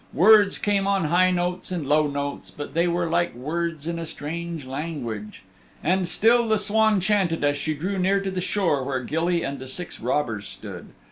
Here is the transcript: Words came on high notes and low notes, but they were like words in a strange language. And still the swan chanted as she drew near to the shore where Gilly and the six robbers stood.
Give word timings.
Words 0.15 0.57
came 0.57 0.87
on 0.87 1.03
high 1.03 1.29
notes 1.29 1.71
and 1.71 1.87
low 1.87 2.07
notes, 2.07 2.49
but 2.49 2.73
they 2.73 2.87
were 2.87 3.05
like 3.07 3.35
words 3.35 3.85
in 3.85 3.99
a 3.99 4.05
strange 4.07 4.65
language. 4.65 5.43
And 5.83 6.07
still 6.07 6.47
the 6.47 6.57
swan 6.57 6.99
chanted 6.99 7.43
as 7.43 7.55
she 7.55 7.75
drew 7.75 7.99
near 7.99 8.19
to 8.21 8.31
the 8.31 8.41
shore 8.41 8.83
where 8.83 9.03
Gilly 9.03 9.43
and 9.43 9.59
the 9.59 9.67
six 9.67 9.99
robbers 9.99 10.47
stood. 10.47 10.87